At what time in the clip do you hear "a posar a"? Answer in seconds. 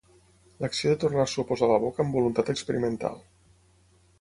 1.45-1.71